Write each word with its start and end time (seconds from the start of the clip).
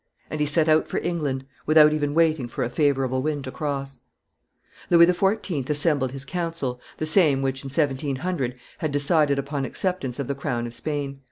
And 0.31 0.39
he 0.39 0.47
set 0.47 0.67
out 0.67 0.87
for 0.87 0.97
England 1.03 1.45
without 1.67 1.93
even 1.93 2.15
waiting 2.15 2.47
for 2.47 2.63
a 2.63 2.71
favorable 2.71 3.21
wind 3.21 3.43
to 3.43 3.51
cross. 3.51 4.01
Louis 4.89 5.05
XIV. 5.05 5.69
assembled 5.69 6.11
his 6.11 6.25
council, 6.25 6.81
the 6.97 7.05
same 7.05 7.43
which, 7.43 7.63
in 7.63 7.69
1700, 7.69 8.55
had 8.79 8.91
decided 8.91 9.37
upon 9.37 9.63
acceptance 9.63 10.17
of 10.17 10.27
the 10.27 10.33
crown 10.33 10.65
of 10.65 10.73
Spain. 10.73 11.19